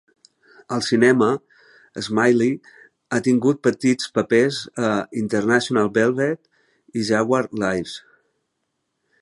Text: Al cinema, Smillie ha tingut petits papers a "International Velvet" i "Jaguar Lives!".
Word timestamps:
Al 0.77 0.83
cinema, 0.85 1.27
Smillie 2.07 2.71
ha 3.17 3.21
tingut 3.29 3.61
petits 3.69 4.09
papers 4.17 4.63
a 4.89 4.89
"International 5.25 5.93
Velvet" 5.99 6.45
i 7.01 7.09
"Jaguar 7.11 7.47
Lives!". 7.67 7.99